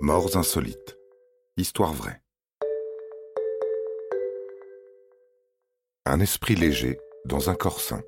Morts 0.00 0.36
insolites. 0.36 0.98
Histoire 1.56 1.94
vraie. 1.94 2.20
Un 6.04 6.20
esprit 6.20 6.54
léger 6.54 6.98
dans 7.24 7.48
un 7.48 7.54
corps 7.54 7.80
sain. 7.80 8.02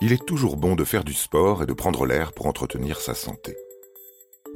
Il 0.00 0.12
est 0.12 0.26
toujours 0.26 0.56
bon 0.56 0.74
de 0.74 0.82
faire 0.82 1.04
du 1.04 1.14
sport 1.14 1.62
et 1.62 1.66
de 1.66 1.72
prendre 1.72 2.04
l'air 2.04 2.32
pour 2.32 2.46
entretenir 2.46 3.00
sa 3.00 3.14
santé. 3.14 3.56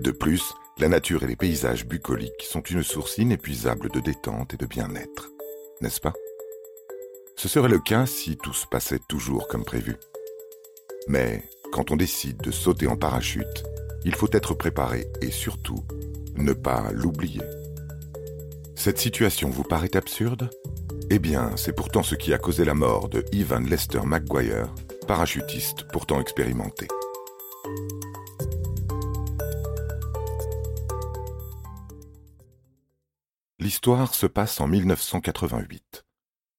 De 0.00 0.10
plus, 0.10 0.52
la 0.78 0.88
nature 0.88 1.22
et 1.22 1.28
les 1.28 1.36
paysages 1.36 1.86
bucoliques 1.86 2.42
sont 2.42 2.62
une 2.62 2.82
source 2.82 3.18
inépuisable 3.18 3.88
de 3.88 4.00
détente 4.00 4.54
et 4.54 4.56
de 4.56 4.66
bien-être, 4.66 5.30
n'est-ce 5.80 6.00
pas? 6.00 6.12
Ce 7.36 7.46
serait 7.46 7.68
le 7.68 7.78
cas 7.78 8.04
si 8.06 8.36
tout 8.36 8.52
se 8.52 8.66
passait 8.66 9.00
toujours 9.08 9.46
comme 9.46 9.64
prévu. 9.64 9.94
Mais 11.06 11.44
quand 11.72 11.90
on 11.90 11.96
décide 11.96 12.38
de 12.38 12.50
sauter 12.50 12.86
en 12.86 12.96
parachute, 12.96 13.64
il 14.04 14.14
faut 14.14 14.28
être 14.32 14.54
préparé 14.54 15.06
et 15.20 15.30
surtout 15.30 15.84
ne 16.36 16.52
pas 16.52 16.90
l'oublier. 16.92 17.42
Cette 18.74 18.98
situation 18.98 19.50
vous 19.50 19.64
paraît 19.64 19.96
absurde? 19.96 20.50
Eh 21.10 21.18
bien, 21.18 21.56
c'est 21.56 21.72
pourtant 21.72 22.02
ce 22.02 22.14
qui 22.14 22.32
a 22.32 22.38
causé 22.38 22.64
la 22.64 22.74
mort 22.74 23.08
de 23.08 23.24
Ivan 23.32 23.60
Lester 23.60 24.00
McGuire, 24.04 24.72
parachutiste 25.06 25.84
pourtant 25.92 26.20
expérimenté. 26.20 26.86
L'histoire 33.58 34.14
se 34.14 34.26
passe 34.26 34.60
en 34.60 34.68
1988, 34.68 36.04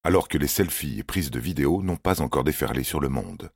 alors 0.04 0.27
que 0.27 0.38
les 0.38 0.48
selfies 0.48 0.99
et 0.99 1.04
prises 1.04 1.32
de 1.32 1.40
vidéos 1.40 1.82
n'ont 1.82 1.96
pas 1.96 2.21
encore 2.21 2.44
déferlé 2.44 2.84
sur 2.84 2.99
le 2.99 3.10
monde. 3.10 3.52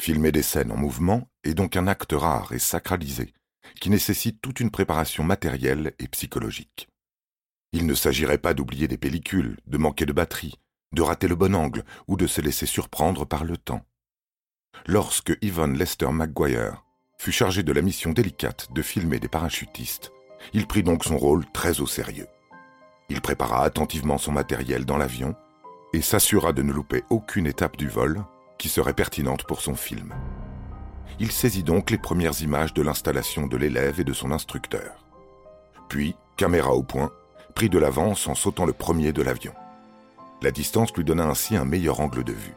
Filmer 0.00 0.32
des 0.32 0.42
scènes 0.42 0.72
en 0.72 0.76
mouvement 0.76 1.28
est 1.44 1.54
donc 1.54 1.76
un 1.76 1.86
acte 1.86 2.12
rare 2.12 2.52
et 2.52 2.58
sacralisé, 2.58 3.32
qui 3.80 3.90
nécessite 3.90 4.40
toute 4.40 4.60
une 4.60 4.70
préparation 4.70 5.24
matérielle 5.24 5.94
et 5.98 6.08
psychologique. 6.08 6.88
Il 7.72 7.86
ne 7.86 7.94
s'agirait 7.94 8.38
pas 8.38 8.54
d'oublier 8.54 8.88
des 8.88 8.98
pellicules, 8.98 9.56
de 9.66 9.78
manquer 9.78 10.06
de 10.06 10.12
batterie, 10.12 10.58
de 10.92 11.02
rater 11.02 11.28
le 11.28 11.34
bon 11.34 11.54
angle 11.54 11.84
ou 12.06 12.16
de 12.16 12.26
se 12.26 12.40
laisser 12.40 12.66
surprendre 12.66 13.24
par 13.24 13.44
le 13.44 13.56
temps. 13.56 13.84
Lorsque 14.86 15.36
Ivan 15.42 15.68
Lester 15.68 16.10
McGuire 16.12 16.84
fut 17.18 17.32
chargé 17.32 17.62
de 17.62 17.72
la 17.72 17.82
mission 17.82 18.12
délicate 18.12 18.72
de 18.72 18.82
filmer 18.82 19.18
des 19.18 19.28
parachutistes, 19.28 20.12
il 20.52 20.66
prit 20.66 20.82
donc 20.82 21.04
son 21.04 21.16
rôle 21.16 21.50
très 21.52 21.80
au 21.80 21.86
sérieux. 21.86 22.28
Il 23.08 23.20
prépara 23.20 23.64
attentivement 23.64 24.18
son 24.18 24.32
matériel 24.32 24.84
dans 24.84 24.96
l'avion 24.96 25.34
et 25.92 26.02
s'assura 26.02 26.52
de 26.52 26.62
ne 26.62 26.72
louper 26.72 27.02
aucune 27.10 27.46
étape 27.46 27.76
du 27.76 27.88
vol 27.88 28.24
qui 28.58 28.68
serait 28.68 28.94
pertinente 28.94 29.44
pour 29.44 29.60
son 29.60 29.74
film. 29.74 30.14
Il 31.20 31.30
saisit 31.30 31.62
donc 31.62 31.90
les 31.90 31.98
premières 31.98 32.40
images 32.42 32.74
de 32.74 32.82
l'installation 32.82 33.46
de 33.46 33.56
l'élève 33.56 34.00
et 34.00 34.04
de 34.04 34.12
son 34.12 34.30
instructeur. 34.30 35.04
Puis, 35.88 36.16
caméra 36.36 36.72
au 36.74 36.82
point, 36.82 37.12
prit 37.54 37.68
de 37.68 37.78
l'avance 37.78 38.26
en 38.26 38.34
sautant 38.34 38.66
le 38.66 38.72
premier 38.72 39.12
de 39.12 39.22
l'avion. 39.22 39.52
La 40.42 40.50
distance 40.50 40.94
lui 40.96 41.04
donna 41.04 41.24
ainsi 41.24 41.56
un 41.56 41.64
meilleur 41.64 42.00
angle 42.00 42.24
de 42.24 42.32
vue. 42.32 42.56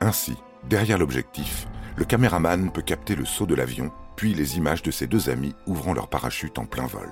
Ainsi, 0.00 0.34
derrière 0.68 0.98
l'objectif, 0.98 1.66
le 1.96 2.04
caméraman 2.04 2.70
peut 2.70 2.82
capter 2.82 3.16
le 3.16 3.24
saut 3.24 3.46
de 3.46 3.54
l'avion, 3.54 3.90
puis 4.14 4.34
les 4.34 4.56
images 4.56 4.82
de 4.82 4.90
ses 4.90 5.06
deux 5.06 5.28
amis 5.30 5.54
ouvrant 5.66 5.94
leur 5.94 6.08
parachute 6.08 6.58
en 6.58 6.64
plein 6.64 6.86
vol. 6.86 7.10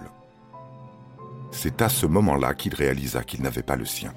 C'est 1.50 1.82
à 1.82 1.88
ce 1.88 2.06
moment-là 2.06 2.54
qu'il 2.54 2.74
réalisa 2.74 3.22
qu'il 3.22 3.42
n'avait 3.42 3.62
pas 3.62 3.76
le 3.76 3.84
sien. 3.84 4.12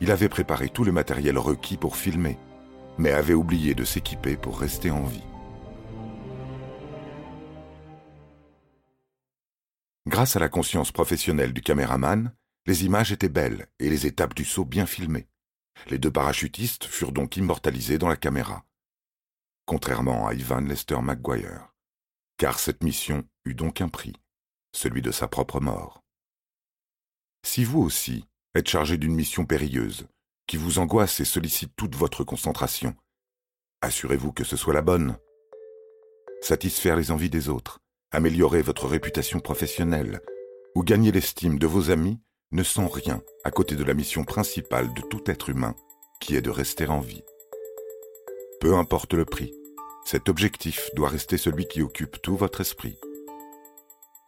Il 0.00 0.10
avait 0.10 0.28
préparé 0.28 0.68
tout 0.68 0.84
le 0.84 0.92
matériel 0.92 1.38
requis 1.38 1.76
pour 1.76 1.96
filmer, 1.96 2.38
mais 2.98 3.12
avait 3.12 3.34
oublié 3.34 3.74
de 3.74 3.84
s'équiper 3.84 4.36
pour 4.36 4.58
rester 4.58 4.90
en 4.90 5.04
vie. 5.04 5.24
Grâce 10.06 10.36
à 10.36 10.38
la 10.38 10.48
conscience 10.48 10.92
professionnelle 10.92 11.52
du 11.52 11.62
caméraman, 11.62 12.34
les 12.66 12.84
images 12.84 13.12
étaient 13.12 13.28
belles 13.28 13.68
et 13.78 13.88
les 13.88 14.06
étapes 14.06 14.34
du 14.34 14.44
saut 14.44 14.64
bien 14.64 14.86
filmées. 14.86 15.28
Les 15.88 15.98
deux 15.98 16.10
parachutistes 16.10 16.84
furent 16.84 17.12
donc 17.12 17.36
immortalisés 17.36 17.98
dans 17.98 18.08
la 18.08 18.16
caméra, 18.16 18.64
contrairement 19.66 20.26
à 20.26 20.34
Ivan 20.34 20.60
Lester 20.60 21.00
McGuire, 21.02 21.72
car 22.36 22.58
cette 22.58 22.84
mission 22.84 23.24
eut 23.44 23.54
donc 23.54 23.80
un 23.80 23.88
prix, 23.88 24.14
celui 24.72 25.02
de 25.02 25.10
sa 25.10 25.28
propre 25.28 25.60
mort. 25.60 26.02
Si 27.44 27.64
vous 27.64 27.80
aussi, 27.80 28.26
êtes 28.54 28.68
chargé 28.68 28.96
d'une 28.96 29.14
mission 29.14 29.44
périlleuse, 29.44 30.06
qui 30.46 30.56
vous 30.56 30.78
angoisse 30.78 31.20
et 31.20 31.24
sollicite 31.24 31.72
toute 31.76 31.96
votre 31.96 32.24
concentration. 32.24 32.94
Assurez-vous 33.80 34.32
que 34.32 34.44
ce 34.44 34.56
soit 34.56 34.74
la 34.74 34.82
bonne. 34.82 35.16
Satisfaire 36.40 36.96
les 36.96 37.10
envies 37.10 37.30
des 37.30 37.48
autres, 37.48 37.80
améliorer 38.12 38.62
votre 38.62 38.86
réputation 38.86 39.40
professionnelle 39.40 40.20
ou 40.74 40.84
gagner 40.84 41.10
l'estime 41.10 41.58
de 41.58 41.66
vos 41.66 41.90
amis 41.90 42.20
ne 42.52 42.62
sont 42.62 42.88
rien 42.88 43.20
à 43.42 43.50
côté 43.50 43.74
de 43.74 43.84
la 43.84 43.94
mission 43.94 44.24
principale 44.24 44.92
de 44.94 45.02
tout 45.02 45.22
être 45.26 45.50
humain, 45.50 45.74
qui 46.20 46.36
est 46.36 46.42
de 46.42 46.50
rester 46.50 46.86
en 46.86 47.00
vie. 47.00 47.24
Peu 48.60 48.74
importe 48.74 49.14
le 49.14 49.24
prix, 49.24 49.52
cet 50.04 50.28
objectif 50.28 50.90
doit 50.94 51.08
rester 51.08 51.38
celui 51.38 51.66
qui 51.66 51.82
occupe 51.82 52.22
tout 52.22 52.36
votre 52.36 52.60
esprit. 52.60 52.98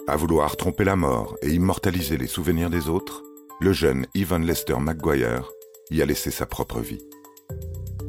À 0.08 0.16
vouloir 0.16 0.56
tromper 0.56 0.84
la 0.84 0.96
mort 0.96 1.36
et 1.42 1.50
immortaliser 1.50 2.16
les 2.16 2.26
souvenirs 2.26 2.70
des 2.70 2.88
autres, 2.88 3.22
le 3.60 3.72
jeune 3.72 4.06
Ivan 4.14 4.38
Lester 4.38 4.76
McGuire 4.78 5.50
y 5.90 6.02
a 6.02 6.06
laissé 6.06 6.30
sa 6.30 6.46
propre 6.46 6.80
vie. 6.80 7.00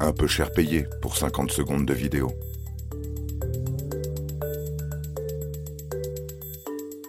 Un 0.00 0.12
peu 0.12 0.26
cher 0.26 0.52
payé 0.52 0.86
pour 1.00 1.16
50 1.16 1.50
secondes 1.50 1.86
de 1.86 1.94
vidéo. 1.94 2.30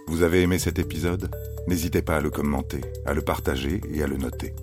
Vous 0.07 0.23
avez 0.23 0.41
aimé 0.41 0.57
cet 0.57 0.79
épisode? 0.79 1.29
N'hésitez 1.67 2.01
pas 2.01 2.17
à 2.17 2.21
le 2.21 2.29
commenter, 2.29 2.81
à 3.05 3.13
le 3.13 3.21
partager 3.21 3.81
et 3.93 4.03
à 4.03 4.07
le 4.07 4.17
noter. 4.17 4.53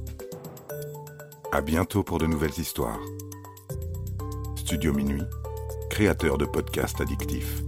À 1.53 1.61
bientôt 1.61 2.03
pour 2.03 2.19
de 2.19 2.27
nouvelles 2.27 2.59
histoires. 2.59 3.01
Studio 4.57 4.93
Minuit, 4.93 5.23
créateur 5.91 6.39
de 6.39 6.47
podcasts 6.47 7.01
addictifs. 7.01 7.63